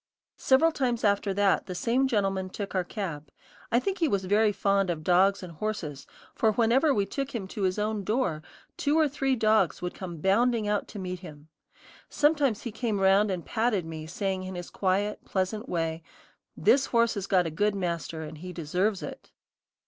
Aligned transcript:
Several 0.37 0.71
times 0.71 1.03
after 1.03 1.31
that, 1.31 1.67
the 1.67 1.75
same 1.75 2.07
gentleman 2.07 2.49
took 2.49 2.73
our 2.73 2.83
cab. 2.83 3.29
I 3.71 3.79
think 3.79 3.99
he 3.99 4.07
was 4.07 4.25
very 4.25 4.51
fond 4.51 4.89
of 4.89 5.03
dogs 5.03 5.43
and 5.43 5.51
horses, 5.53 6.07
for 6.33 6.53
whenever 6.53 6.91
we 6.91 7.05
took 7.05 7.35
him 7.35 7.47
to 7.49 7.61
his 7.61 7.77
own 7.77 8.03
door, 8.03 8.41
two 8.77 8.97
or 8.97 9.07
three 9.07 9.35
dogs 9.35 9.79
would 9.79 9.93
come 9.93 10.17
bounding 10.17 10.67
out 10.67 10.87
to 10.87 10.97
meet 10.97 11.19
him. 11.19 11.49
Sometimes 12.09 12.63
he 12.63 12.71
came 12.71 12.99
round 12.99 13.29
and 13.29 13.45
patted 13.45 13.85
me 13.85 14.07
saying 14.07 14.41
in 14.41 14.55
his 14.55 14.71
quiet, 14.71 15.23
pleasant 15.23 15.69
way: 15.69 16.01
"This 16.57 16.87
horse 16.87 17.13
has 17.13 17.27
got 17.27 17.45
a 17.45 17.51
good 17.51 17.75
master, 17.75 18.23
and 18.23 18.39
he 18.39 18.51
deserves 18.51 19.03
it." 19.03 19.29